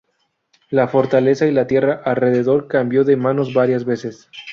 La 0.71 0.87
fortaleza 0.87 1.45
y 1.45 1.51
la 1.51 1.67
tierra 1.67 2.01
alrededor 2.03 2.67
cambió 2.67 3.03
de 3.03 3.17
manos 3.17 3.53
varias 3.53 3.85
veces. 3.85 4.31